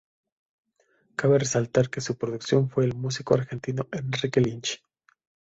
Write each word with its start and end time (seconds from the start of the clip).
Cabe 1.15 1.37
resaltar 1.37 1.91
que 1.91 2.01
su 2.01 2.17
productor 2.17 2.67
fue 2.71 2.85
el 2.85 2.95
músico 2.95 3.35
argentino 3.35 3.87
Enrique 3.91 4.41
Lynch. 4.41 4.83